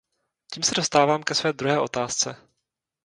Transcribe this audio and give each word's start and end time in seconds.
Tím 0.53 0.63
se 0.63 0.71
dostávám 0.75 1.23
ke 1.23 1.35
své 1.35 1.53
druhé 1.53 1.79
otázce. 1.79 2.35